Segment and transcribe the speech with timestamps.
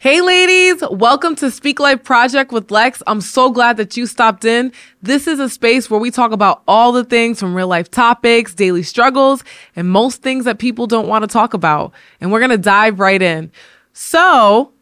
[0.00, 3.02] Hey, ladies, welcome to Speak Life Project with Lex.
[3.08, 4.70] I'm so glad that you stopped in.
[5.02, 8.54] This is a space where we talk about all the things from real life topics,
[8.54, 9.42] daily struggles,
[9.74, 11.92] and most things that people don't want to talk about.
[12.20, 13.50] And we're going to dive right in.
[13.92, 14.72] So,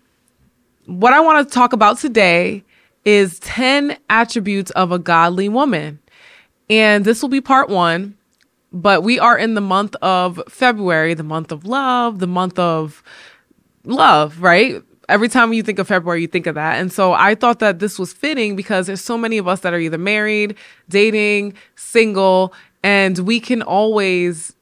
[0.85, 2.63] what I want to talk about today
[3.07, 5.99] is 10 attributes of a godly woman.
[6.69, 8.19] And this will be part one,
[8.71, 13.03] but we are in the month of February, the month of love, the month of
[13.87, 14.83] love, right?
[15.09, 16.79] Every time you think of February, you think of that.
[16.79, 19.73] And so I thought that this was fitting because there's so many of us that
[19.73, 20.57] are either married,
[20.89, 24.55] dating, single, and we can always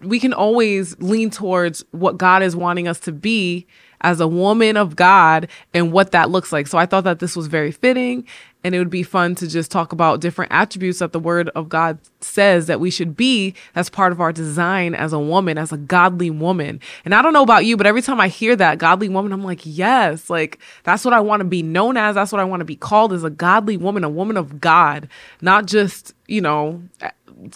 [0.00, 3.66] we can always lean towards what God is wanting us to be
[4.02, 6.66] as a woman of God and what that looks like.
[6.66, 8.26] So I thought that this was very fitting
[8.64, 11.68] and it would be fun to just talk about different attributes that the word of
[11.68, 15.70] God says that we should be as part of our design as a woman, as
[15.70, 16.80] a godly woman.
[17.04, 19.44] And I don't know about you, but every time I hear that godly woman, I'm
[19.44, 22.14] like, yes, like that's what I want to be known as.
[22.14, 25.08] That's what I want to be called as a godly woman, a woman of God,
[25.42, 26.82] not just, you know,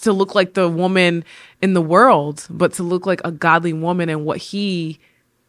[0.03, 1.25] to look like the woman
[1.62, 4.98] in the world, but to look like a godly woman and what he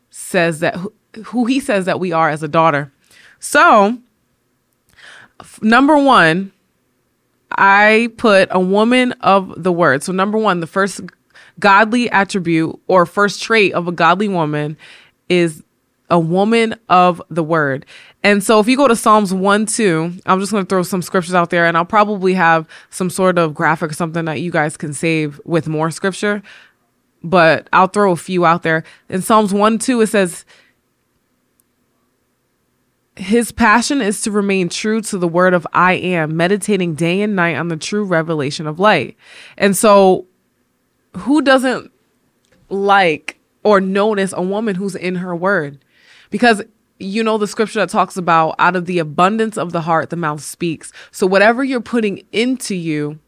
[0.09, 0.77] says that
[1.25, 2.91] who he says that we are as a daughter.
[3.39, 3.97] So,
[5.61, 6.51] number one,
[7.51, 10.03] I put a woman of the word.
[10.03, 11.01] So, number one, the first
[11.59, 14.77] godly attribute or first trait of a godly woman
[15.27, 15.63] is
[16.09, 17.85] a woman of the word.
[18.23, 21.01] And so if you go to Psalms 1 2, I'm just going to throw some
[21.01, 24.51] scriptures out there and I'll probably have some sort of graphic or something that you
[24.51, 26.41] guys can save with more scripture.
[27.23, 28.83] But I'll throw a few out there.
[29.09, 30.45] In Psalms 1 2, it says,
[33.19, 37.35] his passion is to remain true to the word of I am, meditating day and
[37.35, 39.17] night on the true revelation of light.
[39.57, 40.25] And so,
[41.17, 41.91] who doesn't
[42.69, 45.83] like or notice a woman who's in her word?
[46.29, 46.61] Because
[46.97, 50.15] you know the scripture that talks about out of the abundance of the heart, the
[50.15, 50.93] mouth speaks.
[51.11, 53.19] So, whatever you're putting into you,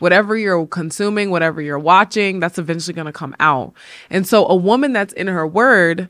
[0.00, 3.74] whatever you're consuming, whatever you're watching, that's eventually going to come out.
[4.10, 6.08] And so, a woman that's in her word,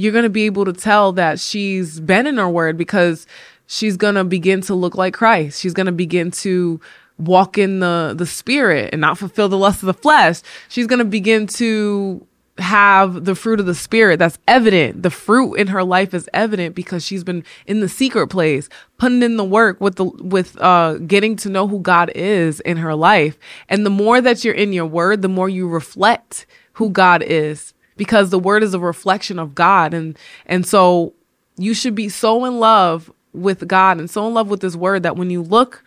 [0.00, 3.26] you're going to be able to tell that she's been in her word because
[3.66, 5.60] she's going to begin to look like Christ.
[5.60, 6.80] She's going to begin to
[7.18, 10.40] walk in the the spirit and not fulfill the lust of the flesh.
[10.70, 15.02] She's going to begin to have the fruit of the spirit that's evident.
[15.02, 19.22] The fruit in her life is evident because she's been in the secret place, putting
[19.22, 22.94] in the work with the with uh getting to know who God is in her
[22.94, 23.38] life.
[23.68, 27.74] And the more that you're in your word, the more you reflect who God is
[28.00, 31.12] because the word is a reflection of God and and so
[31.58, 35.02] you should be so in love with God and so in love with his word
[35.02, 35.84] that when you look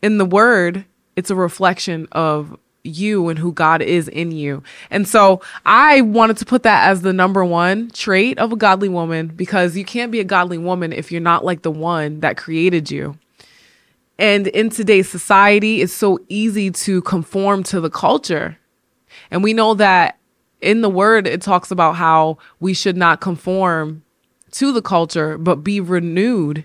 [0.00, 0.86] in the word
[1.16, 4.62] it's a reflection of you and who God is in you.
[4.90, 8.88] And so I wanted to put that as the number one trait of a godly
[8.88, 12.38] woman because you can't be a godly woman if you're not like the one that
[12.38, 13.18] created you.
[14.18, 18.56] And in today's society, it's so easy to conform to the culture.
[19.30, 20.17] And we know that
[20.60, 24.02] in the word, it talks about how we should not conform
[24.52, 26.64] to the culture, but be renewed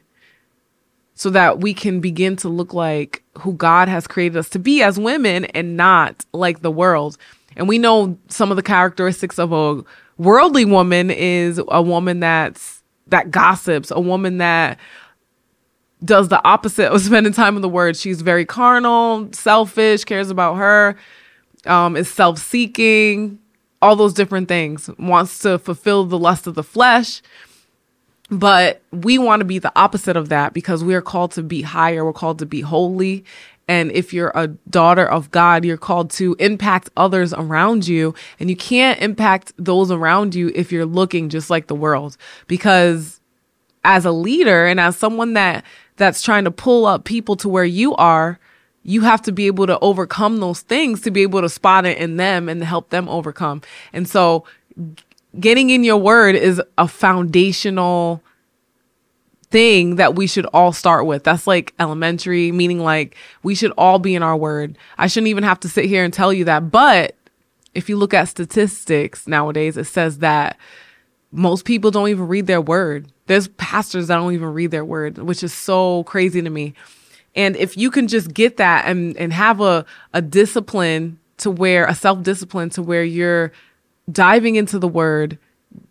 [1.15, 4.81] so that we can begin to look like who God has created us to be
[4.81, 7.17] as women and not like the world.
[7.55, 9.83] And we know some of the characteristics of a
[10.17, 14.79] worldly woman is a woman that's that gossips, a woman that
[16.03, 17.95] does the opposite of spending time in the word.
[17.95, 20.95] She's very carnal, selfish, cares about her,
[21.65, 23.39] um, is self-seeking,
[23.83, 27.21] all those different things, wants to fulfill the lust of the flesh.
[28.29, 31.61] But we want to be the opposite of that because we are called to be
[31.61, 32.05] higher.
[32.05, 33.25] We're called to be holy.
[33.67, 38.15] And if you're a daughter of God, you're called to impact others around you.
[38.39, 42.15] And you can't impact those around you if you're looking just like the world.
[42.47, 43.19] Because
[43.83, 45.65] as a leader and as someone that
[45.97, 48.39] that's trying to pull up people to where you are,
[48.83, 51.97] you have to be able to overcome those things to be able to spot it
[51.97, 53.61] in them and help them overcome.
[53.93, 54.45] And so
[55.39, 58.21] getting in your word is a foundational
[59.49, 61.23] thing that we should all start with.
[61.23, 64.77] That's like elementary, meaning like we should all be in our word.
[64.97, 66.71] I shouldn't even have to sit here and tell you that.
[66.71, 67.15] But
[67.73, 70.57] if you look at statistics nowadays, it says that
[71.31, 73.11] most people don't even read their word.
[73.27, 76.73] There's pastors that don't even read their word, which is so crazy to me.
[77.35, 81.85] And if you can just get that and, and have a, a discipline to where
[81.85, 83.51] a self discipline to where you're
[84.11, 85.37] diving into the word,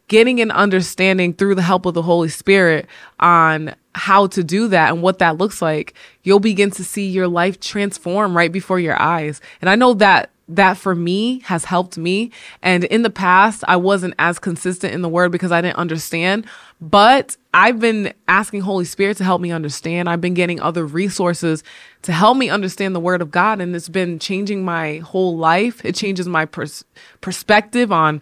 [0.08, 2.86] getting an understanding through the help of the Holy Spirit
[3.18, 7.28] on how to do that and what that looks like, you'll begin to see your
[7.28, 9.40] life transform right before your eyes.
[9.60, 12.30] And I know that that for me has helped me.
[12.62, 16.46] And in the past, I wasn't as consistent in the word because I didn't understand.
[16.80, 20.08] But I've been asking Holy Spirit to help me understand.
[20.08, 21.62] I've been getting other resources
[22.02, 23.60] to help me understand the word of God.
[23.60, 25.84] And it's been changing my whole life.
[25.84, 26.84] It changes my pers-
[27.20, 28.20] perspective on,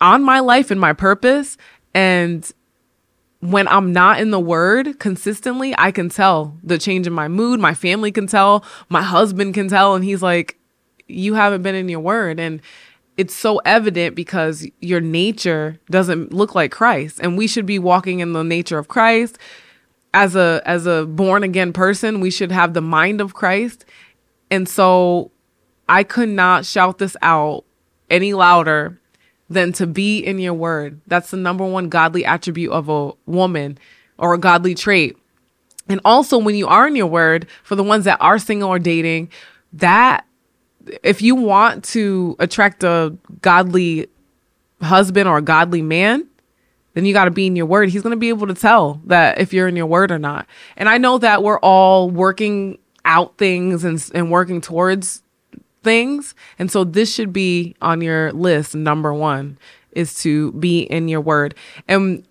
[0.00, 1.56] on my life and my purpose.
[1.94, 2.50] And
[3.40, 7.60] when I'm not in the word consistently, I can tell the change in my mood.
[7.60, 8.64] My family can tell.
[8.88, 9.94] My husband can tell.
[9.94, 10.58] And he's like,
[11.12, 12.40] you haven't been in your word.
[12.40, 12.60] And
[13.16, 17.20] it's so evident because your nature doesn't look like Christ.
[17.22, 19.38] And we should be walking in the nature of Christ.
[20.14, 23.84] As a as a born again person, we should have the mind of Christ.
[24.50, 25.30] And so
[25.88, 27.64] I could not shout this out
[28.10, 28.98] any louder
[29.48, 31.00] than to be in your word.
[31.06, 33.78] That's the number one godly attribute of a woman
[34.18, 35.16] or a godly trait.
[35.88, 38.78] And also when you are in your word, for the ones that are single or
[38.78, 39.30] dating,
[39.72, 40.26] that
[41.02, 44.08] if you want to attract a godly
[44.80, 46.26] husband or a godly man,
[46.94, 47.88] then you got to be in your word.
[47.88, 50.46] He's going to be able to tell that if you're in your word or not.
[50.76, 55.22] And I know that we're all working out things and, and working towards
[55.82, 56.34] things.
[56.58, 58.74] And so this should be on your list.
[58.74, 59.58] Number one
[59.92, 61.54] is to be in your word.
[61.88, 62.26] And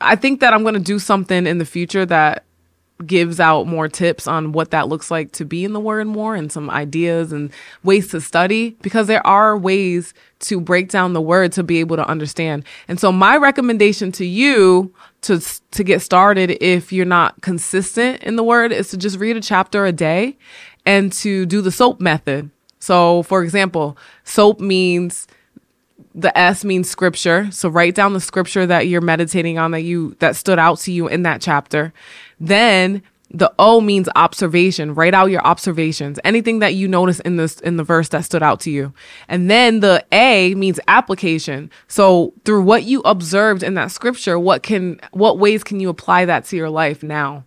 [0.00, 2.44] I think that I'm going to do something in the future that
[3.04, 6.36] gives out more tips on what that looks like to be in the word more
[6.36, 7.50] and some ideas and
[7.82, 11.96] ways to study because there are ways to break down the word to be able
[11.96, 12.64] to understand.
[12.86, 15.40] And so my recommendation to you to
[15.72, 19.40] to get started if you're not consistent in the word is to just read a
[19.40, 20.36] chapter a day
[20.86, 22.50] and to do the SOAP method.
[22.78, 25.26] So for example, SOAP means
[26.14, 27.48] the S means scripture.
[27.50, 30.92] So write down the scripture that you're meditating on that you that stood out to
[30.92, 31.92] you in that chapter.
[32.38, 34.94] Then the O means observation.
[34.94, 36.20] Write out your observations.
[36.22, 38.92] Anything that you notice in this in the verse that stood out to you.
[39.28, 41.70] And then the A means application.
[41.88, 46.26] So through what you observed in that scripture, what can what ways can you apply
[46.26, 47.44] that to your life now?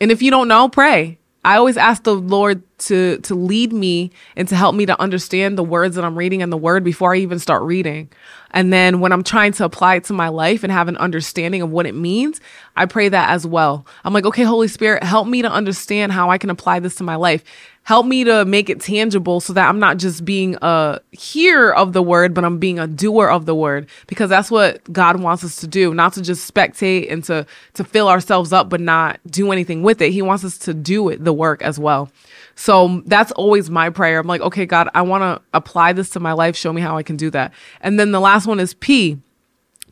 [0.00, 1.18] And if you don't know, pray.
[1.44, 5.58] I always ask the Lord to to lead me and to help me to understand
[5.58, 8.10] the words that I'm reading and the word before I even start reading.
[8.50, 11.60] And then when I'm trying to apply it to my life and have an understanding
[11.60, 12.40] of what it means,
[12.76, 13.84] I pray that as well.
[14.04, 17.04] I'm like, okay, Holy Spirit, help me to understand how I can apply this to
[17.04, 17.42] my life
[17.84, 21.92] help me to make it tangible so that I'm not just being a hearer of
[21.92, 25.44] the word, but I'm being a doer of the word because that's what God wants
[25.44, 29.20] us to do, not to just spectate and to, to fill ourselves up, but not
[29.26, 30.12] do anything with it.
[30.12, 32.10] He wants us to do it, the work as well.
[32.56, 34.18] So um, that's always my prayer.
[34.18, 36.56] I'm like, okay, God, I want to apply this to my life.
[36.56, 37.52] Show me how I can do that.
[37.82, 39.18] And then the last one is P.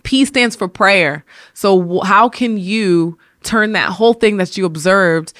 [0.03, 1.25] P stands for prayer.
[1.53, 5.33] So how can you turn that whole thing that you observed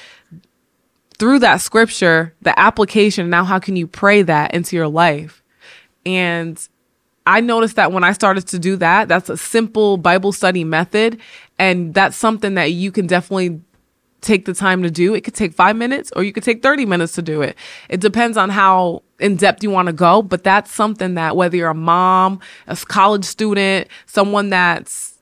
[1.17, 5.43] through that scripture, the application, now how can you pray that into your life?
[6.05, 6.65] And
[7.25, 11.19] I noticed that when I started to do that, that's a simple Bible study method.
[11.57, 13.61] And that's something that you can definitely
[14.21, 15.13] take the time to do.
[15.13, 17.57] It could take five minutes or you could take 30 minutes to do it.
[17.89, 20.21] It depends on how in depth you want to go.
[20.21, 25.13] But that's something that whether you're a mom, a college student, someone that's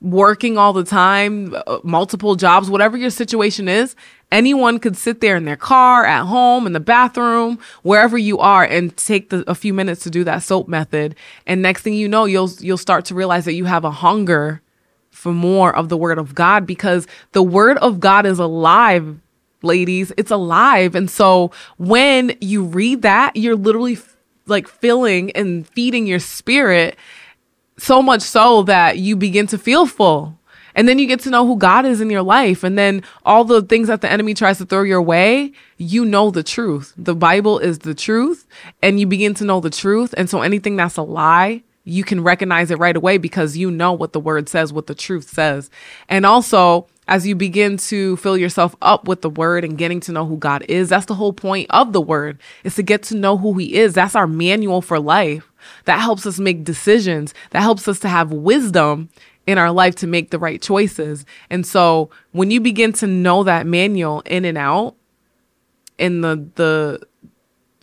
[0.00, 3.96] working all the time, uh, multiple jobs, whatever your situation is,
[4.32, 8.64] anyone could sit there in their car, at home, in the bathroom, wherever you are
[8.64, 11.14] and take the, a few minutes to do that soap method.
[11.46, 14.62] And next thing you know, you'll you'll start to realize that you have a hunger
[15.10, 19.18] for more of the word of God because the word of God is alive,
[19.62, 20.12] ladies.
[20.16, 20.94] It's alive.
[20.94, 24.16] And so when you read that, you're literally f-
[24.46, 26.96] like filling and feeding your spirit
[27.78, 30.35] so much so that you begin to feel full.
[30.76, 32.62] And then you get to know who God is in your life.
[32.62, 36.30] And then all the things that the enemy tries to throw your way, you know
[36.30, 36.92] the truth.
[36.96, 38.46] The Bible is the truth
[38.82, 40.14] and you begin to know the truth.
[40.16, 43.92] And so anything that's a lie, you can recognize it right away because you know
[43.92, 45.70] what the word says, what the truth says.
[46.08, 50.12] And also, as you begin to fill yourself up with the word and getting to
[50.12, 53.16] know who God is, that's the whole point of the word is to get to
[53.16, 53.94] know who he is.
[53.94, 55.50] That's our manual for life.
[55.84, 57.32] That helps us make decisions.
[57.50, 59.08] That helps us to have wisdom
[59.46, 61.24] in our life to make the right choices.
[61.50, 64.96] And so when you begin to know that manual in and out
[65.98, 67.06] in the the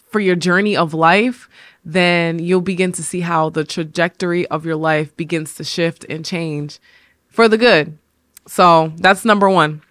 [0.07, 1.49] for your journey of life,
[1.83, 6.23] then you'll begin to see how the trajectory of your life begins to shift and
[6.23, 6.79] change
[7.27, 7.97] for the good.
[8.47, 9.81] So that's number 1.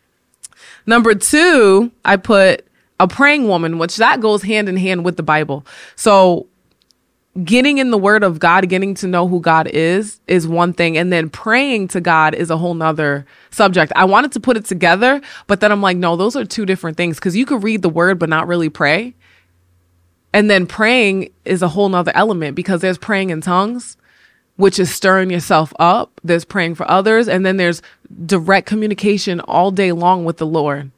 [0.87, 2.64] Number 2, I put
[3.00, 5.67] a praying woman, which that goes hand in hand with the Bible.
[5.97, 6.47] So
[7.45, 10.99] getting in the word of God, getting to know who God is, is one thing.
[10.99, 13.93] And then praying to God is a whole nother subject.
[13.97, 16.97] I wanted to put it together, but then I'm like, no, those are two different
[16.97, 17.19] things.
[17.19, 19.15] Cause you could read the word, but not really pray.
[20.35, 23.97] And then praying is a whole nother element because there's praying in tongues,
[24.57, 26.21] which is stirring yourself up.
[26.23, 27.29] There's praying for others.
[27.29, 27.83] And then there's
[28.27, 30.91] direct communication all day long with the Lord.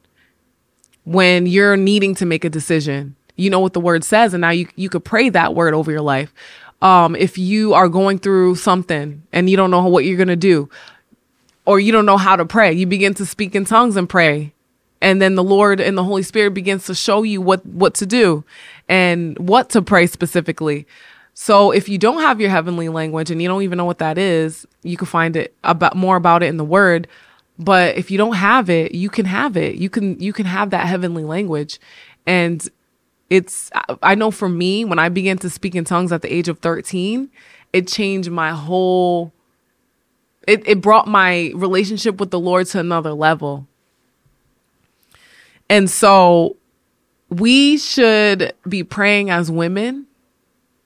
[1.05, 4.33] When you're needing to make a decision, you know what the word says.
[4.33, 6.33] And now you, you could pray that word over your life.
[6.81, 10.35] Um, if you are going through something and you don't know what you're going to
[10.35, 10.69] do,
[11.65, 14.53] or you don't know how to pray, you begin to speak in tongues and pray
[15.01, 18.05] and then the lord and the holy spirit begins to show you what what to
[18.05, 18.43] do
[18.89, 20.85] and what to pray specifically
[21.33, 24.17] so if you don't have your heavenly language and you don't even know what that
[24.17, 27.07] is you can find it about more about it in the word
[27.57, 30.71] but if you don't have it you can have it you can you can have
[30.71, 31.79] that heavenly language
[32.25, 32.69] and
[33.29, 36.47] it's i know for me when i began to speak in tongues at the age
[36.47, 37.29] of 13
[37.73, 39.33] it changed my whole
[40.47, 43.67] it, it brought my relationship with the lord to another level
[45.69, 46.57] and so
[47.29, 50.07] we should be praying as women.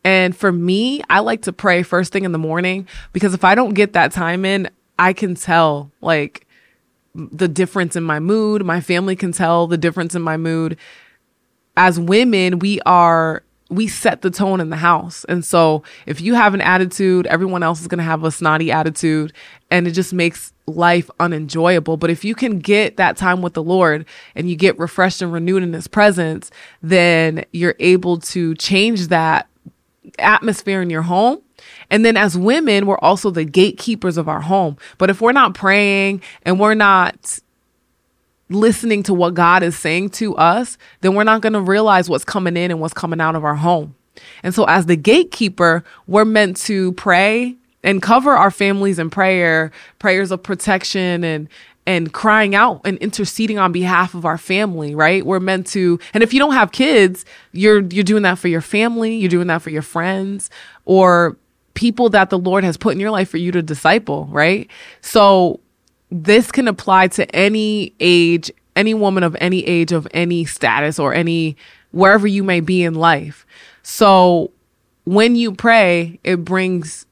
[0.04, 3.56] And for me, I like to pray first thing in the morning because if I
[3.56, 6.48] don't get that time in, I can tell like
[7.14, 8.66] the difference in my mood.
[8.66, 10.78] My family can tell the difference in my mood.
[11.80, 15.26] As women, we are we set the tone in the house.
[15.30, 18.72] And so if you have an attitude, everyone else is going to have a snotty
[18.72, 19.32] attitude
[19.72, 21.96] and it just makes life unenjoyable.
[21.96, 24.06] But if you can get that time with the Lord
[24.36, 29.48] and you get refreshed and renewed in his presence, then you're able to change that
[30.18, 31.40] atmosphere in your home.
[31.90, 34.78] And then as women, we're also the gatekeepers of our home.
[34.98, 37.40] But if we're not praying and we're not
[38.50, 42.26] listening to what God is saying to us, then we're not going to realize what's
[42.26, 43.96] coming in and what's coming out of our home.
[44.44, 49.72] And so, as the gatekeeper, we're meant to pray and cover our families in prayer,
[50.00, 51.48] prayers of protection and
[51.86, 55.26] and crying out and interceding on behalf of our family, right?
[55.26, 58.62] We're meant to and if you don't have kids, you're you're doing that for your
[58.62, 60.50] family, you're doing that for your friends
[60.86, 61.38] or
[61.74, 64.70] people that the Lord has put in your life for you to disciple, right?
[65.02, 65.62] So
[66.12, 71.14] this can apply to any age, any woman of any age, of any status, or
[71.14, 71.56] any
[71.92, 73.46] wherever you may be in life.
[73.84, 74.52] So
[75.06, 77.06] when you pray, it brings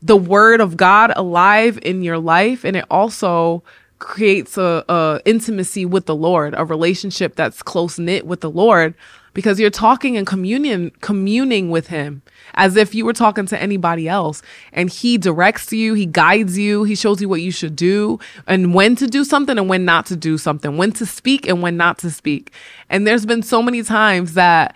[0.00, 3.62] the word of God alive in your life, and it also
[3.98, 8.94] creates a, a intimacy with the Lord, a relationship that's close knit with the Lord,
[9.34, 12.22] because you're talking and communion, communing with Him
[12.54, 14.42] as if you were talking to anybody else.
[14.72, 18.74] And he directs you, he guides you, he shows you what you should do and
[18.74, 21.76] when to do something and when not to do something, when to speak and when
[21.76, 22.52] not to speak.
[22.90, 24.74] And there's been so many times that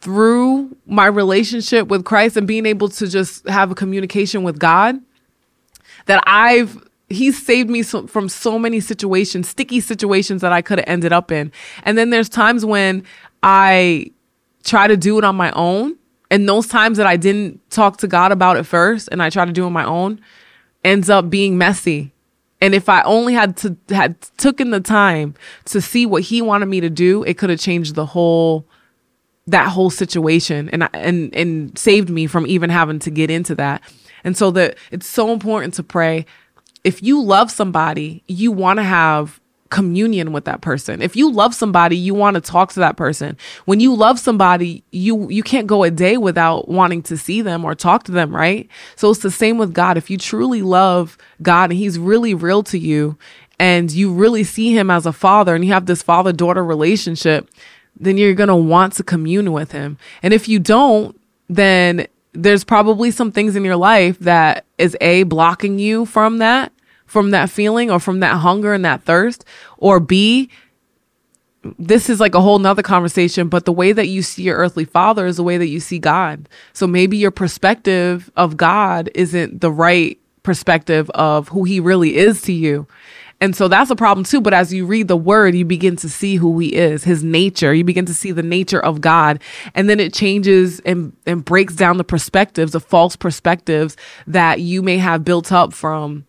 [0.00, 4.96] through my relationship with Christ and being able to just have a communication with God,
[6.06, 10.78] that I've he's saved me so, from so many situations, sticky situations that I could
[10.78, 11.50] have ended up in.
[11.84, 13.02] And then there's times when
[13.42, 14.10] I
[14.64, 15.96] try to do it on my own
[16.30, 19.44] and those times that I didn't talk to God about it first and I try
[19.44, 20.20] to do it on my own
[20.84, 22.12] ends up being messy.
[22.60, 25.34] And if I only had to had taken the time
[25.66, 28.66] to see what he wanted me to do, it could have changed the whole
[29.46, 33.82] that whole situation and and and saved me from even having to get into that.
[34.24, 36.26] And so that it's so important to pray.
[36.82, 41.02] If you love somebody, you want to have communion with that person.
[41.02, 43.36] If you love somebody, you want to talk to that person.
[43.64, 47.64] When you love somebody, you you can't go a day without wanting to see them
[47.64, 48.68] or talk to them, right?
[48.96, 49.96] So it's the same with God.
[49.96, 53.18] If you truly love God and he's really real to you
[53.58, 57.50] and you really see him as a father and you have this father-daughter relationship,
[57.98, 59.98] then you're going to want to commune with him.
[60.22, 65.24] And if you don't, then there's probably some things in your life that is a
[65.24, 66.72] blocking you from that
[67.08, 69.44] from that feeling or from that hunger and that thirst
[69.78, 70.48] or b
[71.78, 74.84] this is like a whole nother conversation but the way that you see your earthly
[74.84, 79.60] father is the way that you see god so maybe your perspective of god isn't
[79.60, 82.86] the right perspective of who he really is to you
[83.40, 84.40] and so that's a problem too.
[84.40, 87.72] But as you read the word, you begin to see who he is, his nature.
[87.72, 89.40] You begin to see the nature of God.
[89.74, 93.96] And then it changes and, and breaks down the perspectives, the false perspectives
[94.26, 96.26] that you may have built up from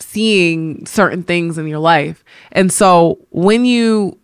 [0.00, 2.24] seeing certain things in your life.
[2.52, 4.18] And so when you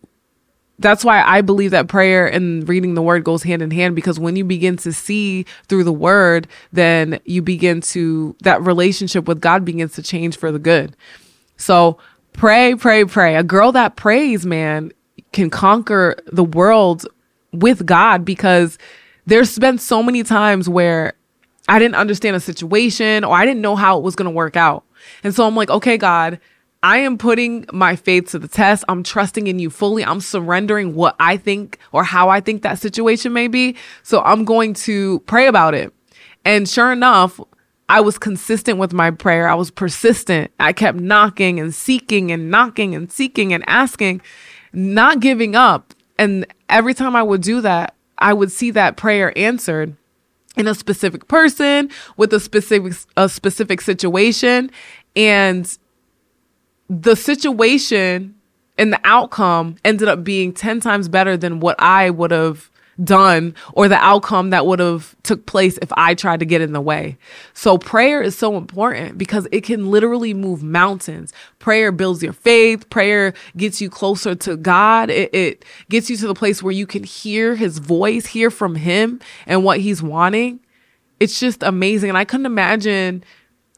[0.79, 4.21] that's why I believe that prayer and reading the word goes hand in hand because
[4.21, 9.41] when you begin to see through the word, then you begin to that relationship with
[9.41, 10.95] God begins to change for the good.
[11.57, 11.99] So
[12.35, 13.37] pray, pray, pray.
[13.37, 14.93] A girl that prays, man,
[15.33, 17.07] can conquer the world
[17.53, 18.79] with God because
[19.25, 21.15] there's been so many times where
[21.69, 24.57] I didn't understand a situation or I didn't know how it was going to work
[24.57, 24.85] out.
[25.23, 26.41] And so I'm like, okay, God,
[26.83, 28.85] I am putting my faith to the test.
[28.89, 30.05] I'm trusting in you fully.
[30.05, 33.77] I'm surrendering what I think or how I think that situation may be.
[34.03, 35.93] So I'm going to pray about it.
[36.45, 37.41] And sure enough,
[37.89, 39.49] I was consistent with my prayer.
[39.49, 40.53] I was persistent.
[40.61, 44.21] I kept knocking and seeking and knocking and seeking and asking,
[44.73, 45.95] not giving up.
[46.19, 49.97] And every time I would do that, I would see that prayer answered
[50.57, 54.71] in a specific person with a specific a specific situation
[55.15, 55.79] and
[56.89, 58.35] the situation
[58.79, 62.71] and the outcome ended up being 10 times better than what I would have
[63.03, 66.73] done or the outcome that would have took place if I tried to get in
[66.73, 67.17] the way.
[67.55, 71.33] So prayer is so important because it can literally move mountains.
[71.59, 72.89] Prayer builds your faith.
[72.91, 75.11] Prayer gets you closer to God.
[75.11, 78.75] It, it gets you to the place where you can hear his voice, hear from
[78.75, 80.61] him and what he's wanting.
[81.21, 82.11] It's just amazing.
[82.11, 83.25] And I couldn't imagine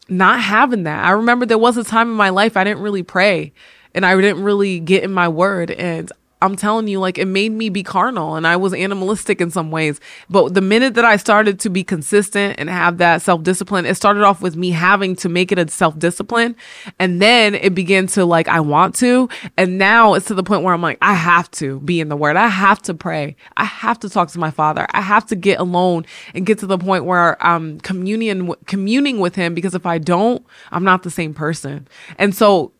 [0.08, 1.04] not having that.
[1.04, 3.52] I remember there was a time in my life I didn't really pray
[3.94, 5.70] and I didn't really get in my word.
[5.70, 6.10] And
[6.40, 9.70] I'm telling you, like it made me be carnal and I was animalistic in some
[9.70, 10.00] ways.
[10.30, 13.96] But the minute that I started to be consistent and have that self discipline, it
[13.96, 16.54] started off with me having to make it a self discipline.
[16.98, 19.28] And then it began to like, I want to.
[19.56, 22.16] And now it's to the point where I'm like, I have to be in the
[22.16, 22.36] word.
[22.36, 23.36] I have to pray.
[23.56, 24.86] I have to talk to my father.
[24.90, 29.34] I have to get alone and get to the point where I'm communion, communing with
[29.34, 31.88] him because if I don't, I'm not the same person.
[32.16, 32.72] And so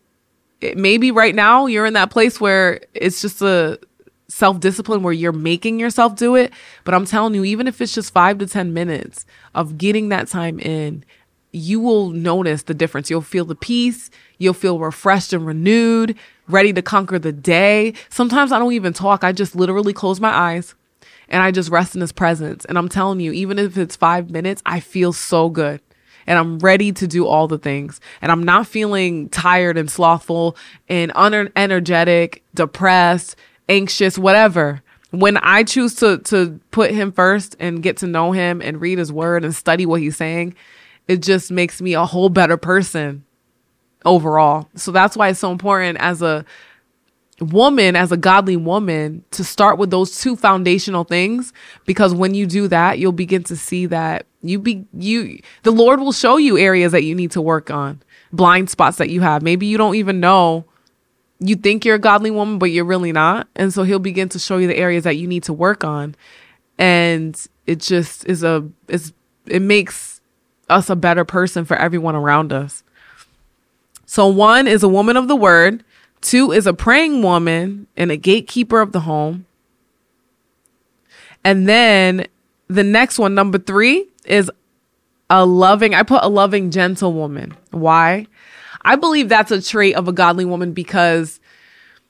[0.75, 3.79] maybe right now you're in that place where it's just a
[4.27, 6.53] self discipline where you're making yourself do it.
[6.83, 9.25] But I'm telling you, even if it's just five to 10 minutes
[9.55, 11.03] of getting that time in,
[11.51, 13.09] you will notice the difference.
[13.09, 14.11] You'll feel the peace.
[14.37, 16.15] You'll feel refreshed and renewed,
[16.47, 17.93] ready to conquer the day.
[18.09, 19.23] Sometimes I don't even talk.
[19.23, 20.75] I just literally close my eyes
[21.27, 22.65] and I just rest in his presence.
[22.65, 25.81] And I'm telling you, even if it's five minutes, I feel so good
[26.29, 27.99] and I'm ready to do all the things.
[28.21, 30.55] And I'm not feeling tired and slothful
[30.87, 33.35] and unenergetic, depressed,
[33.67, 34.83] anxious, whatever.
[35.09, 38.99] When I choose to to put him first and get to know him and read
[38.99, 40.53] his word and study what he's saying,
[41.07, 43.25] it just makes me a whole better person
[44.05, 44.69] overall.
[44.75, 46.45] So that's why it's so important as a
[47.39, 51.53] woman as a godly woman to start with those two foundational things
[51.85, 55.99] because when you do that you'll begin to see that you be you the lord
[55.99, 59.41] will show you areas that you need to work on blind spots that you have.
[59.41, 60.65] Maybe you don't even know.
[61.39, 63.47] You think you're a godly woman but you're really not.
[63.55, 66.15] And so he'll begin to show you the areas that you need to work on.
[66.77, 69.13] And it just is a is
[69.45, 70.21] it makes
[70.69, 72.83] us a better person for everyone around us.
[74.05, 75.83] So one is a woman of the word
[76.21, 79.45] Two is a praying woman and a gatekeeper of the home.
[81.43, 82.27] And then
[82.67, 84.51] the next one, number three, is
[85.29, 87.55] a loving, I put a loving, gentle woman.
[87.71, 88.27] Why?
[88.81, 91.39] I believe that's a trait of a godly woman because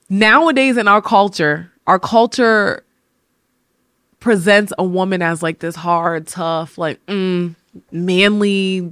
[0.09, 2.83] nowadays in our culture, our culture
[4.19, 7.55] presents a woman as like this hard, tough, like mm,
[7.91, 8.91] manly.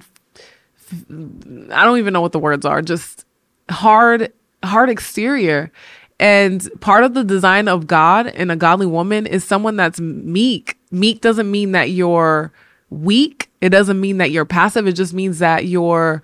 [0.90, 3.26] I don't even know what the words are, just
[3.70, 4.32] hard
[4.68, 5.72] hard exterior.
[6.20, 10.78] And part of the design of God and a godly woman is someone that's meek.
[10.92, 12.52] Meek doesn't mean that you're
[12.90, 13.50] weak.
[13.62, 14.88] It doesn't mean that you're passive.
[14.88, 16.24] It just means that you're,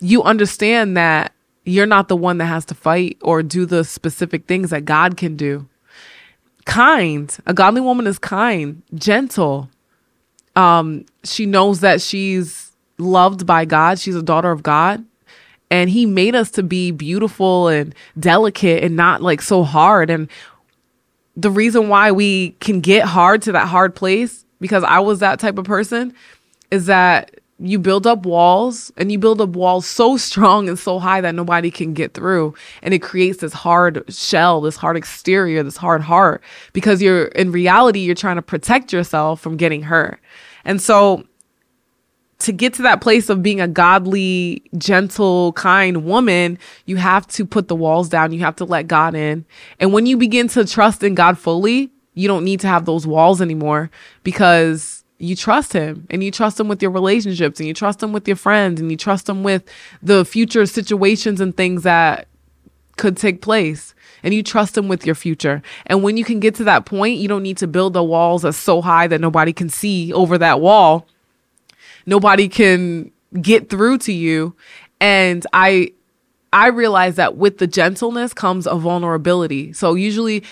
[0.00, 1.32] you understand that
[1.64, 5.16] you're not the one that has to fight or do the specific things that God
[5.16, 5.68] can do.
[6.64, 7.36] Kind.
[7.46, 9.68] A godly woman is kind, gentle.
[10.54, 13.98] Um, she knows that she's loved by God.
[13.98, 15.04] She's a daughter of God
[15.72, 20.10] and he made us to be beautiful and delicate and not like so hard.
[20.10, 20.28] And
[21.34, 25.40] the reason why we can get hard to that hard place because I was that
[25.40, 26.12] type of person
[26.70, 30.98] is that you build up walls and you build up walls so strong and so
[30.98, 32.54] high that nobody can get through.
[32.82, 36.42] And it creates this hard shell this hard exterior this hard heart
[36.74, 40.20] because you're in reality you're trying to protect yourself from getting hurt.
[40.66, 41.24] And so
[42.42, 47.44] to get to that place of being a godly, gentle, kind woman, you have to
[47.44, 48.32] put the walls down.
[48.32, 49.44] You have to let God in.
[49.80, 53.06] And when you begin to trust in God fully, you don't need to have those
[53.06, 53.90] walls anymore
[54.22, 58.12] because you trust him and you trust him with your relationships and you trust him
[58.12, 59.62] with your friends and you trust him with
[60.02, 62.26] the future situations and things that
[62.96, 65.62] could take place and you trust him with your future.
[65.86, 68.42] And when you can get to that point, you don't need to build the walls
[68.42, 71.06] that's so high that nobody can see over that wall
[72.06, 73.10] nobody can
[73.40, 74.54] get through to you.
[75.00, 75.92] And I,
[76.52, 79.72] I realize that with the gentleness comes a vulnerability.
[79.72, 80.44] So usually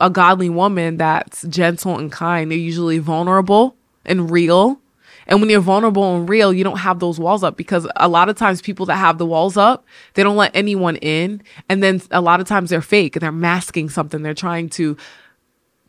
[0.00, 4.80] a godly woman that's gentle and kind, they're usually vulnerable and real
[5.26, 8.28] And when you're vulnerable and real, you don't have those walls up because a lot
[8.28, 11.42] of times people that have the walls up, they don't let anyone in.
[11.68, 14.22] And then a lot of times they're fake and they're masking something.
[14.22, 14.96] They're trying to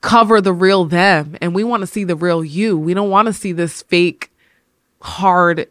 [0.01, 1.37] cover the real them.
[1.41, 2.77] And we want to see the real you.
[2.77, 4.31] We don't want to see this fake,
[5.05, 5.67] hard,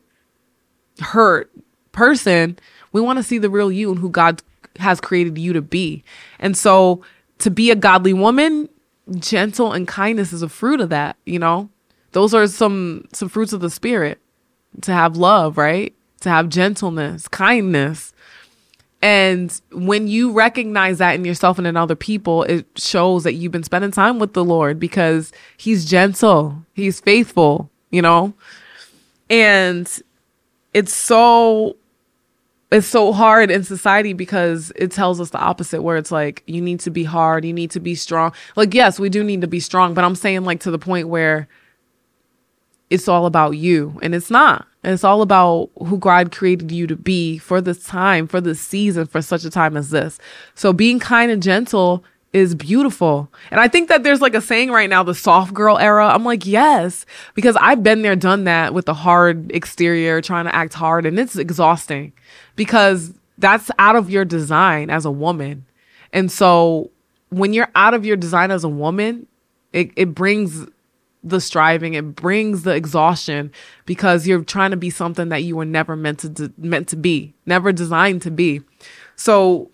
[1.01, 1.51] hurt
[1.93, 2.59] person.
[2.93, 4.43] We want to see the real you and who God
[4.79, 6.05] has created you to be.
[6.39, 7.03] And so
[7.39, 8.69] to be a godly woman,
[9.17, 11.69] gentle and kindness is a fruit of that, you know?
[12.13, 14.21] Those are some some fruits of the spirit.
[14.83, 15.95] To have love, right?
[16.21, 18.13] To have gentleness, kindness.
[19.03, 23.53] And when you recognize that in yourself and in other people, it shows that you've
[23.53, 28.33] been spending time with the Lord because he's gentle, he's faithful, you know?
[29.35, 30.03] And
[30.73, 31.77] it's so
[32.71, 36.61] it's so hard in society because it tells us the opposite where it's like you
[36.61, 38.33] need to be hard you need to be strong.
[38.57, 41.09] Like yes we do need to be strong but i'm saying like to the point
[41.09, 41.49] where
[42.91, 44.69] it's all about you and it's not.
[44.85, 49.07] It's all about who god created you to be for this time for this season
[49.07, 50.19] for such a time as this.
[50.55, 53.33] So being kind and gentle is beautiful.
[53.53, 56.09] And I think that there's like a saying right now, the soft girl era.
[56.09, 60.55] I'm like, yes, because I've been there, done that with the hard exterior, trying to
[60.55, 62.13] act hard, and it's exhausting
[62.57, 65.65] because that's out of your design as a woman.
[66.13, 66.91] And so
[67.31, 69.29] when you're out of your design as a woman,
[69.73, 70.67] it, it brings
[71.23, 73.53] the striving, it brings the exhaustion
[73.87, 76.97] because you're trying to be something that you were never meant to de- meant to
[76.97, 78.61] be, never designed to be.
[79.17, 79.71] So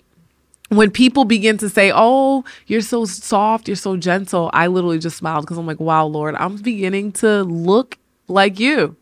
[0.71, 5.17] when people begin to say, Oh, you're so soft, you're so gentle, I literally just
[5.17, 8.97] smiled because I'm like, Wow, Lord, I'm beginning to look like you.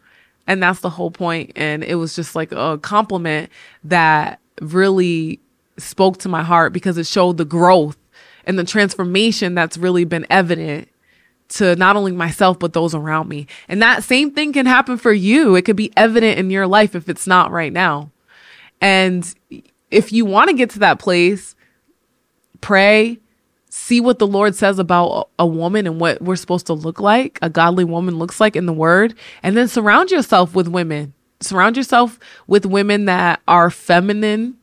[0.47, 1.53] And that's the whole point.
[1.57, 3.51] And it was just like a compliment
[3.85, 5.41] that really
[5.77, 7.99] spoke to my heart because it showed the growth
[8.47, 10.89] and the transformation that's really been evident
[11.49, 13.47] to not only myself, but those around me.
[13.69, 15.55] And that same thing can happen for you.
[15.55, 18.11] It could be evident in your life if it's not right now.
[18.81, 19.35] And
[19.91, 21.55] if you want to get to that place,
[22.61, 23.19] pray,
[23.71, 27.39] see what the Lord says about a woman and what we're supposed to look like,
[27.43, 31.15] a godly woman looks like in the word, and then surround yourself with women.
[31.41, 34.57] Surround yourself with women that are feminine,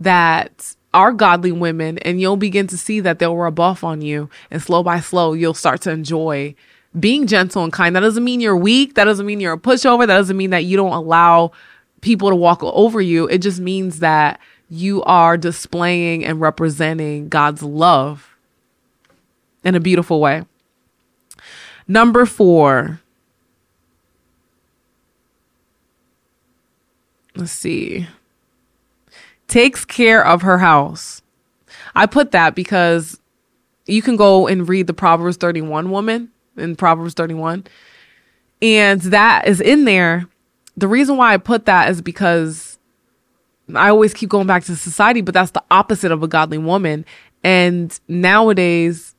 [0.00, 4.28] that are godly women, and you'll begin to see that they'll rub off on you.
[4.50, 6.54] And slow by slow, you'll start to enjoy
[6.98, 7.96] being gentle and kind.
[7.96, 8.94] That doesn't mean you're weak.
[8.94, 10.06] That doesn't mean you're a pushover.
[10.06, 11.52] That doesn't mean that you don't allow
[12.00, 13.26] people to walk over you.
[13.26, 14.38] It just means that
[14.74, 18.36] you are displaying and representing God's love
[19.62, 20.44] in a beautiful way.
[21.86, 23.00] Number four.
[27.36, 28.08] Let's see.
[29.46, 31.22] Takes care of her house.
[31.94, 33.20] I put that because
[33.86, 37.64] you can go and read the Proverbs 31 woman in Proverbs 31.
[38.60, 40.26] And that is in there.
[40.76, 42.73] The reason why I put that is because
[43.74, 47.06] I always keep going back to society, but that's the opposite of a godly woman.
[47.42, 49.14] And nowadays,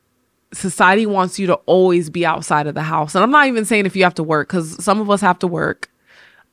[0.53, 3.15] society wants you to always be outside of the house.
[3.15, 5.39] And I'm not even saying if you have to work, because some of us have
[5.39, 5.89] to work.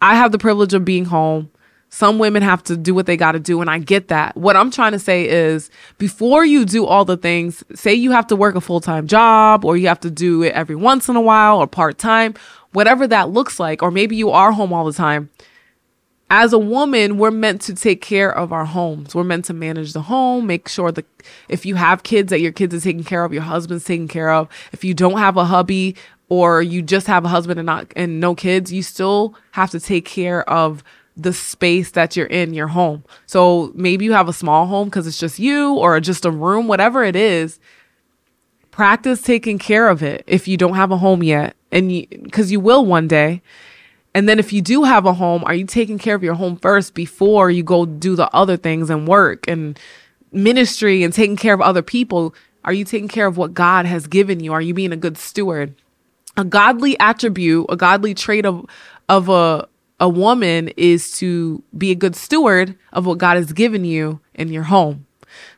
[0.01, 1.51] I have the privilege of being home.
[1.91, 4.35] Some women have to do what they got to do, and I get that.
[4.35, 8.27] What I'm trying to say is before you do all the things, say you have
[8.29, 11.17] to work a full time job, or you have to do it every once in
[11.17, 12.35] a while, or part time,
[12.73, 15.29] whatever that looks like, or maybe you are home all the time
[16.33, 19.15] as a woman, we're meant to take care of our homes.
[19.15, 21.05] We're meant to manage the home, make sure that
[21.51, 24.31] if you have kids, that your kids are taken care of, your husband's taken care
[24.31, 24.49] of.
[24.73, 25.95] If you don't have a hubby
[26.31, 29.79] or you just have a husband and not and no kids, you still have to
[29.79, 30.83] take care of
[31.19, 33.05] the space that you're in your home.
[33.27, 36.67] So maybe you have a small home because it's just you or just a room,
[36.67, 37.61] whatever it is.
[38.71, 41.89] Practice taking care of it if you don't have a home yet, and
[42.23, 43.43] because you, you will one day
[44.15, 46.57] and then if you do have a home, are you taking care of your home
[46.57, 49.79] first before you go do the other things and work and
[50.33, 52.35] ministry and taking care of other people?
[52.65, 54.53] Are you taking care of what God has given you?
[54.53, 55.75] Are you being a good steward?
[56.37, 58.67] A godly attribute, a godly trait of
[59.09, 63.85] of a a woman is to be a good steward of what God has given
[63.85, 65.07] you in your home.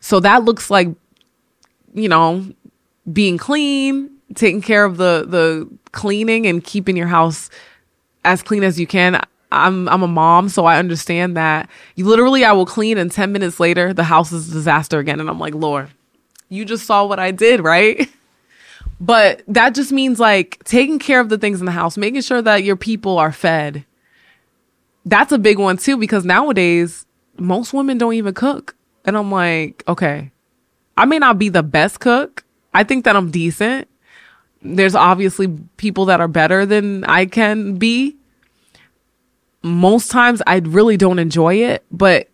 [0.00, 0.88] So that looks like
[1.92, 2.44] you know,
[3.12, 7.50] being clean, taking care of the the cleaning and keeping your house
[8.24, 9.20] as clean as you can.
[9.52, 11.68] I'm I'm a mom, so I understand that.
[11.94, 15.20] You literally I will clean and 10 minutes later the house is a disaster again
[15.20, 15.90] and I'm like, "Lord,
[16.48, 18.08] you just saw what I did, right?"
[19.00, 22.40] But that just means like taking care of the things in the house, making sure
[22.40, 23.84] that your people are fed.
[25.04, 27.04] That's a big one too because nowadays
[27.36, 28.74] most women don't even cook.
[29.04, 30.30] And I'm like, okay,
[30.96, 32.44] I may not be the best cook.
[32.72, 33.88] I think that I'm decent,
[34.64, 38.16] there's obviously people that are better than I can be.
[39.62, 42.28] Most times I really don't enjoy it, but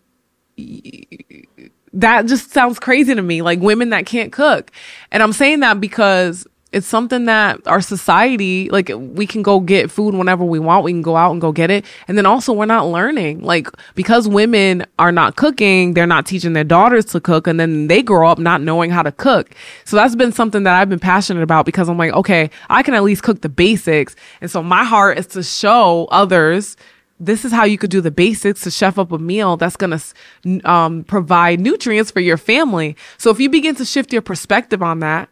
[1.93, 4.71] that just sounds crazy to me like women that can't cook.
[5.11, 9.91] And I'm saying that because it's something that our society like we can go get
[9.91, 10.85] food whenever we want.
[10.85, 11.85] We can go out and go get it.
[12.07, 13.41] And then also we're not learning.
[13.41, 17.47] Like because women are not cooking they're not teaching their daughters to cook.
[17.47, 19.51] And then they grow up not knowing how to cook.
[19.83, 22.93] So that's been something that i've been passionate about because i'm like okay i can
[22.93, 24.15] at least cook the basics.
[24.39, 26.77] And so my heart is to show others
[27.19, 29.95] this is how you could do the basics to chef up a meal that's going
[29.95, 32.97] to um, provide nutrients for your family.
[33.19, 35.29] So if you begin to shift your perspective on that,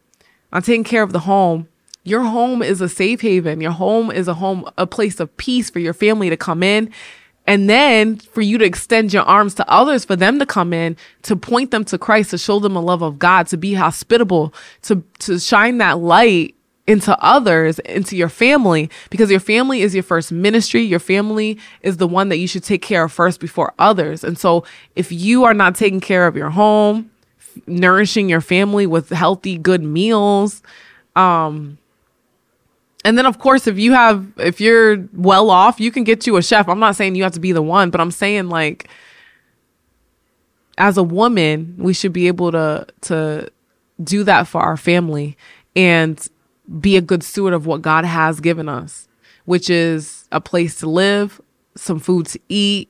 [0.51, 1.67] on taking care of the home,
[2.03, 3.61] your home is a safe haven.
[3.61, 6.91] Your home is a home, a place of peace for your family to come in.
[7.45, 10.95] And then for you to extend your arms to others, for them to come in,
[11.23, 14.53] to point them to Christ, to show them the love of God, to be hospitable,
[14.83, 20.03] to, to shine that light into others, into your family, because your family is your
[20.03, 20.81] first ministry.
[20.81, 24.23] Your family is the one that you should take care of first before others.
[24.23, 24.63] And so
[24.95, 27.11] if you are not taking care of your home,
[27.67, 30.61] nourishing your family with healthy, good meals.
[31.15, 31.77] Um,
[33.05, 36.37] and then of course, if you have, if you're well off, you can get you
[36.37, 36.67] a chef.
[36.67, 38.89] I'm not saying you have to be the one, but I'm saying like,
[40.77, 43.49] as a woman, we should be able to, to
[44.01, 45.37] do that for our family
[45.75, 46.25] and
[46.79, 49.07] be a good steward of what God has given us,
[49.45, 51.41] which is a place to live,
[51.75, 52.89] some food to eat,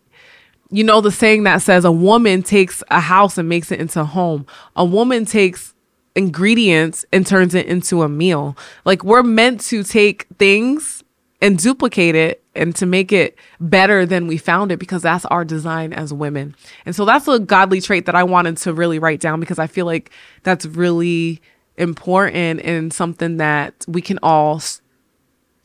[0.72, 4.02] you know the saying that says a woman takes a house and makes it into
[4.02, 4.46] a home.
[4.76, 5.74] A woman takes
[6.16, 8.56] ingredients and turns it into a meal.
[8.86, 11.04] Like we're meant to take things
[11.42, 15.46] and duplicate it and to make it better than we found it because that's our
[15.46, 16.56] design as women.
[16.86, 19.68] And so that's a godly trait that I wanted to really write down because I
[19.68, 20.12] feel like
[20.44, 21.42] that's really
[21.78, 24.62] important and something that we can all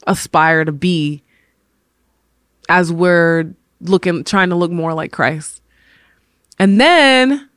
[0.07, 1.23] aspire to be
[2.69, 3.53] as we're
[3.85, 5.61] looking trying to look more like Christ.
[6.59, 7.49] And then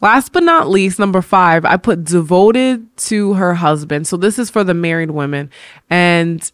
[0.00, 4.06] last but not least, number 5, I put devoted to her husband.
[4.06, 5.50] So this is for the married women
[5.90, 6.50] and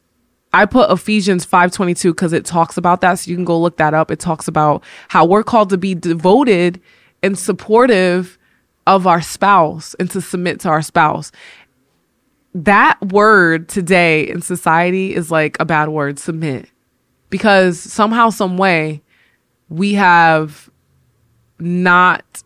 [0.51, 3.93] I put Ephesians 5:22 cuz it talks about that so you can go look that
[3.93, 4.11] up.
[4.11, 6.81] It talks about how we're called to be devoted
[7.23, 8.39] and supportive
[8.87, 11.31] of our spouse and to submit to our spouse.
[12.55, 16.71] That word today in society is like a bad word, submit
[17.31, 19.03] because somehow, some way,
[19.69, 20.71] we have
[21.59, 22.43] not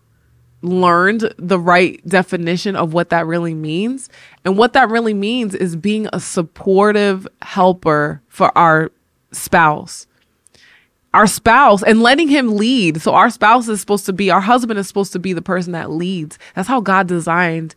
[0.62, 4.09] learned the right definition of what that really means.
[4.45, 8.90] And what that really means is being a supportive helper for our
[9.33, 10.07] spouse.
[11.14, 13.03] Our spouse and letting him lead.
[13.03, 15.73] So, our spouse is supposed to be, our husband is supposed to be the person
[15.73, 16.38] that leads.
[16.55, 17.75] That's how God designed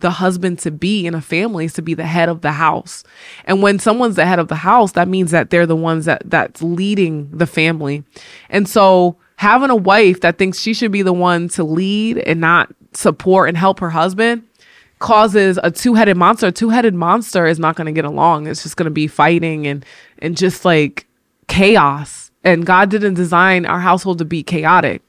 [0.00, 3.04] the husband to be in a family is to be the head of the house.
[3.44, 6.22] And when someone's the head of the house, that means that they're the ones that
[6.26, 8.04] that's leading the family.
[8.50, 12.40] And so having a wife that thinks she should be the one to lead and
[12.40, 14.42] not support and help her husband
[14.98, 16.46] causes a two-headed monster.
[16.48, 18.46] A two-headed monster is not going to get along.
[18.46, 19.84] It's just going to be fighting and
[20.18, 21.06] and just like
[21.48, 22.30] chaos.
[22.42, 25.02] And God didn't design our household to be chaotic.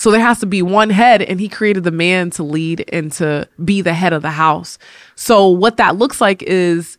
[0.00, 3.12] So there has to be one head, and he created the man to lead and
[3.12, 4.78] to be the head of the house.
[5.14, 6.96] So what that looks like is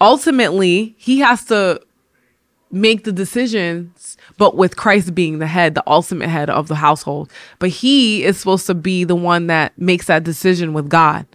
[0.00, 1.80] ultimately he has to
[2.70, 7.32] make the decisions, but with Christ being the head, the ultimate head of the household.
[7.58, 11.26] But he is supposed to be the one that makes that decision with God.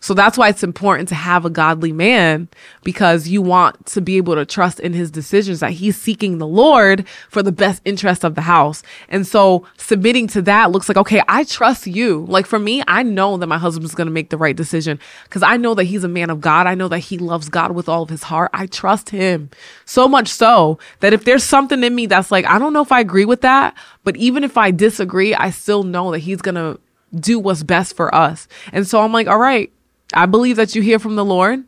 [0.00, 2.48] So that's why it's important to have a godly man
[2.84, 6.46] because you want to be able to trust in his decisions that he's seeking the
[6.46, 8.82] Lord for the best interest of the house.
[9.08, 12.24] And so submitting to that looks like, okay, I trust you.
[12.28, 15.42] Like for me, I know that my husband's going to make the right decision because
[15.42, 16.66] I know that he's a man of God.
[16.66, 18.50] I know that he loves God with all of his heart.
[18.54, 19.50] I trust him
[19.84, 22.92] so much so that if there's something in me that's like, I don't know if
[22.92, 26.54] I agree with that, but even if I disagree, I still know that he's going
[26.54, 26.78] to
[27.18, 28.48] do what's best for us.
[28.72, 29.72] And so I'm like, all right,
[30.14, 31.64] I believe that you hear from the Lord.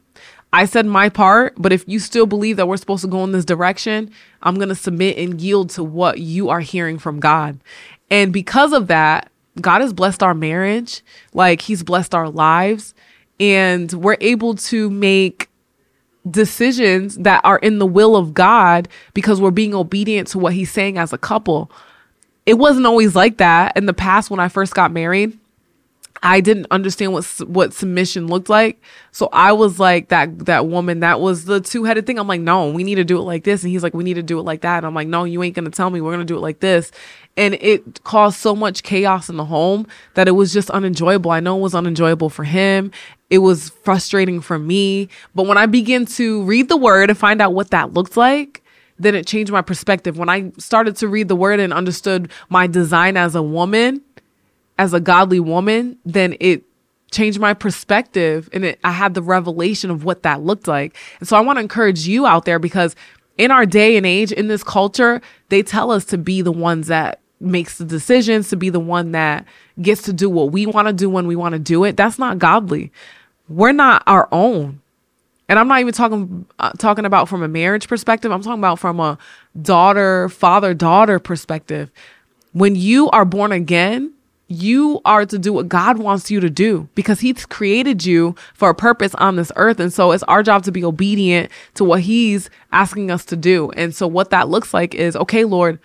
[0.53, 3.33] I said my part, but if you still believe that we're supposed to go in
[3.33, 4.11] this direction,
[4.43, 7.61] I'm going to submit and yield to what you are hearing from God.
[8.11, 12.95] And because of that, God has blessed our marriage, like He's blessed our lives,
[13.39, 15.49] and we're able to make
[16.29, 20.71] decisions that are in the will of God because we're being obedient to what He's
[20.71, 21.71] saying as a couple.
[22.45, 25.39] It wasn't always like that in the past when I first got married.
[26.23, 28.83] I didn't understand what what submission looked like.
[29.13, 32.19] So I was like that that woman that was the two-headed thing.
[32.19, 34.15] I'm like, "No, we need to do it like this." And he's like, "We need
[34.15, 36.01] to do it like that." And I'm like, "No, you ain't going to tell me.
[36.01, 36.93] We're going to do it like this."
[37.37, 41.31] And it caused so much chaos in the home that it was just unenjoyable.
[41.31, 42.91] I know it was unenjoyable for him
[43.31, 45.09] It was frustrating for me.
[45.35, 48.63] But when I began to read the word and find out what that looked like,
[48.99, 50.19] then it changed my perspective.
[50.19, 54.03] When I started to read the word and understood my design as a woman,
[54.81, 56.63] as a godly woman, then it
[57.11, 60.97] changed my perspective and it, I had the revelation of what that looked like.
[61.19, 62.97] And so I want to encourage you out there because
[63.37, 66.87] in our day and age, in this culture, they tell us to be the ones
[66.87, 69.45] that makes the decisions, to be the one that
[69.83, 71.99] gets to do what we want to do when we want to do it.
[71.99, 72.91] That's not godly.
[73.51, 74.81] We're not our own.
[75.47, 78.33] And I'm not even talking uh, talking about from a marriage perspective.
[78.33, 79.19] I'm talking about from a
[79.61, 81.91] daughter, father, daughter perspective.
[82.53, 84.15] When you are born again,
[84.51, 88.69] you are to do what God wants you to do because He's created you for
[88.69, 89.79] a purpose on this earth.
[89.79, 93.71] And so it's our job to be obedient to what He's asking us to do.
[93.71, 95.79] And so what that looks like is, okay, Lord,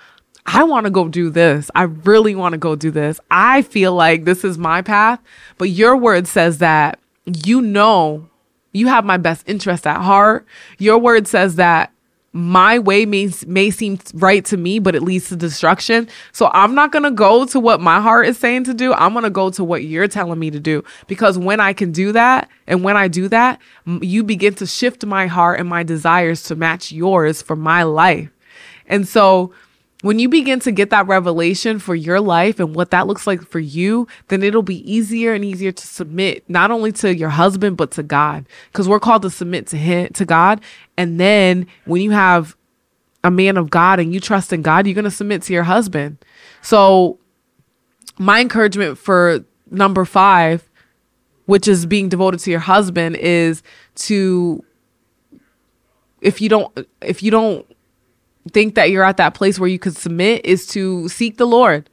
[0.47, 1.69] I want to go do this.
[1.75, 3.19] I really want to go do this.
[3.29, 5.19] I feel like this is my path,
[5.59, 8.27] but your word says that you know
[8.71, 10.45] you have my best interest at heart.
[10.79, 11.91] Your word says that
[12.35, 16.09] my way may, may seem right to me, but it leads to destruction.
[16.33, 18.93] So I'm not going to go to what my heart is saying to do.
[18.93, 20.83] I'm going to go to what you're telling me to do.
[21.07, 25.05] Because when I can do that, and when I do that, you begin to shift
[25.05, 28.29] my heart and my desires to match yours for my life.
[28.85, 29.53] And so
[30.01, 33.41] when you begin to get that revelation for your life and what that looks like
[33.41, 37.77] for you, then it'll be easier and easier to submit not only to your husband
[37.77, 40.61] but to God because we're called to submit to him to God.
[40.97, 42.55] And then when you have
[43.23, 45.63] a man of God and you trust in God, you're going to submit to your
[45.63, 46.17] husband.
[46.61, 47.17] So
[48.17, 50.69] my encouragement for number 5
[51.45, 53.61] which is being devoted to your husband is
[53.93, 54.63] to
[56.21, 57.65] if you don't if you don't
[58.51, 61.89] think that you're at that place where you could submit is to seek the Lord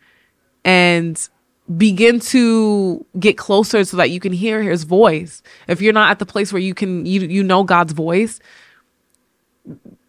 [0.64, 1.28] and
[1.76, 5.42] begin to get closer so that you can hear his voice.
[5.68, 8.40] If you're not at the place where you can you you know God's voice,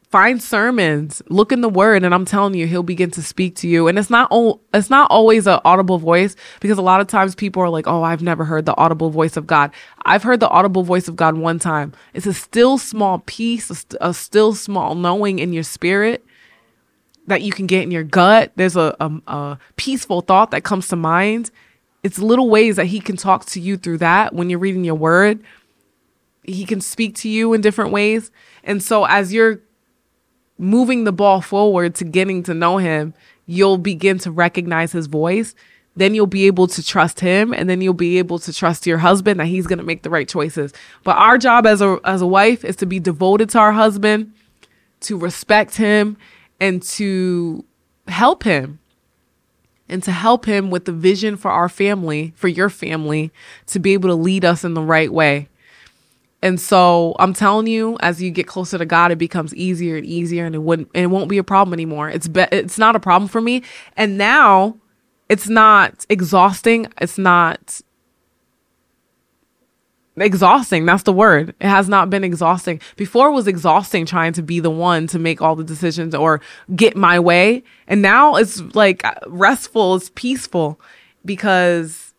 [0.09, 3.67] find sermons, look in the word and I'm telling you he'll begin to speak to
[3.67, 3.87] you.
[3.87, 7.35] And it's not o- it's not always an audible voice because a lot of times
[7.35, 9.71] people are like, "Oh, I've never heard the audible voice of God."
[10.05, 11.93] I've heard the audible voice of God one time.
[12.13, 16.25] It's a still small piece, a, st- a still small knowing in your spirit
[17.27, 18.51] that you can get in your gut.
[18.55, 21.51] There's a, a, a, peaceful thought that comes to mind.
[22.03, 24.95] It's little ways that he can talk to you through that when you're reading your
[24.95, 25.41] word.
[26.43, 28.29] He can speak to you in different ways.
[28.63, 29.61] And so as you're
[30.57, 33.13] moving the ball forward to getting to know him,
[33.45, 35.55] you'll begin to recognize his voice.
[35.95, 38.97] Then you'll be able to trust him and then you'll be able to trust your
[38.97, 40.73] husband that he's going to make the right choices.
[41.03, 44.33] But our job as a as a wife is to be devoted to our husband,
[45.01, 46.17] to respect him
[46.63, 47.65] and to
[48.07, 48.79] help him
[49.89, 53.33] and to help him with the vision for our family, for your family,
[53.65, 55.49] to be able to lead us in the right way.
[56.41, 60.05] And so I'm telling you, as you get closer to God, it becomes easier and
[60.05, 62.09] easier, and it wouldn't, it won't be a problem anymore.
[62.09, 63.61] It's be, it's not a problem for me,
[63.97, 64.77] and now
[65.27, 66.87] it's not exhausting.
[67.01, 67.81] It's not
[70.17, 70.85] exhausting.
[70.85, 71.55] That's the word.
[71.59, 72.79] It has not been exhausting.
[72.95, 76.41] Before it was exhausting trying to be the one to make all the decisions or
[76.75, 77.63] get my way.
[77.87, 80.79] And now it's like restful, it's peaceful
[81.25, 82.13] because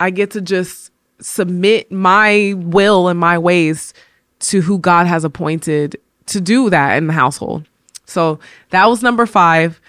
[0.00, 3.94] I get to just submit my will and my ways
[4.40, 7.66] to who God has appointed to do that in the household.
[8.06, 9.80] So that was number five.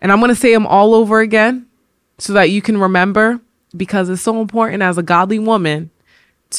[0.00, 1.66] And I'm going to say them all over again
[2.18, 3.40] so that you can remember
[3.76, 5.90] because it's so important as a godly woman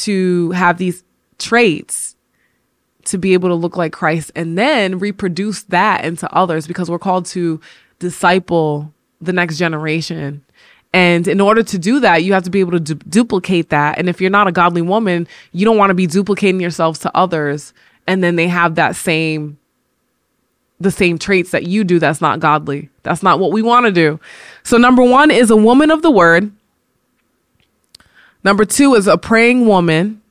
[0.04, 1.04] to have these
[1.38, 2.16] traits
[3.04, 6.98] to be able to look like Christ and then reproduce that into others because we're
[6.98, 7.60] called to
[7.98, 10.44] disciple the next generation.
[10.92, 13.98] And in order to do that, you have to be able to du- duplicate that.
[13.98, 17.16] And if you're not a godly woman, you don't want to be duplicating yourselves to
[17.16, 17.72] others
[18.08, 19.58] and then they have that same
[20.80, 22.88] the same traits that you do that's not godly.
[23.02, 24.20] That's not what we want to do.
[24.62, 26.52] So number 1 is a woman of the word.
[28.44, 30.22] Number two is a praying woman.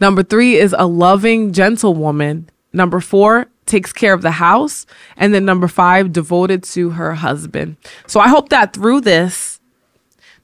[0.00, 2.48] Number three is a loving, gentle woman.
[2.72, 4.86] Number four, takes care of the house.
[5.16, 7.76] And then number five, devoted to her husband.
[8.06, 9.60] So I hope that through this,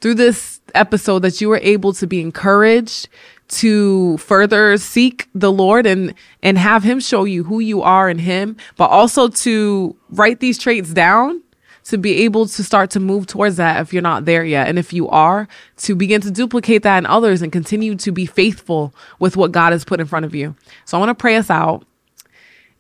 [0.00, 3.08] through this episode, that you were able to be encouraged
[3.46, 8.18] to further seek the Lord and and have him show you who you are in
[8.18, 11.42] him, but also to write these traits down
[11.84, 14.68] to be able to start to move towards that if you're not there yet.
[14.68, 15.46] And if you are,
[15.78, 19.72] to begin to duplicate that in others and continue to be faithful with what God
[19.72, 20.54] has put in front of you.
[20.86, 21.86] So I want to pray us out.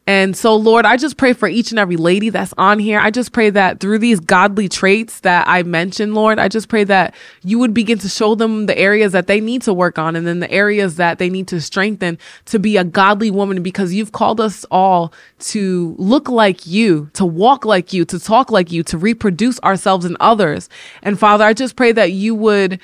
[0.06, 3.00] And so, Lord, I just pray for each and every lady that's on here.
[3.00, 6.84] I just pray that through these godly traits that I mentioned, Lord, I just pray
[6.84, 10.14] that you would begin to show them the areas that they need to work on
[10.14, 13.94] and then the areas that they need to strengthen to be a godly woman because
[13.94, 18.70] you've called us all to look like you, to walk like you, to talk like
[18.70, 20.68] you, to reproduce ourselves and others.
[21.02, 22.78] And Father, I just pray that you would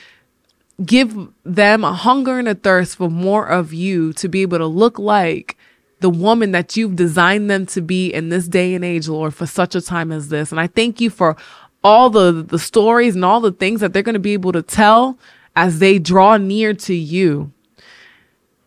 [0.87, 1.15] give
[1.45, 4.99] them a hunger and a thirst for more of you to be able to look
[4.99, 5.59] like
[6.01, 9.47] the woman that you've designed them to be in this day and age, Lord, for
[9.47, 10.51] such a time as this.
[10.51, 11.37] And I thank you for
[11.85, 14.63] all the, the stories and all the things that they're going to be able to
[14.63, 15.19] tell
[15.57, 17.53] as they draw near to you.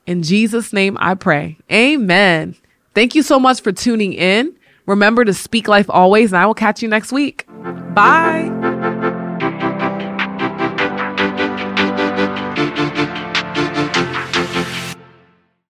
[0.06, 1.58] In Jesus' name I pray.
[1.72, 2.56] Amen.
[2.94, 4.56] Thank you so much for tuning in.
[4.86, 7.48] Remember to speak life always, and I will catch you next week.
[7.94, 8.73] Bye.